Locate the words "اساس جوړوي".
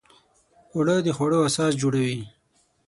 1.49-2.19